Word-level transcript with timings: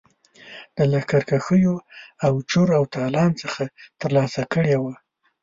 د 0.75 0.77
لښکرکښیو 0.91 1.75
او 2.25 2.33
چور 2.49 2.67
او 2.77 2.83
تالان 2.95 3.31
څخه 3.41 3.61
ترلاسه 4.01 4.41
کړي 4.53 4.75
وه. 4.81 4.93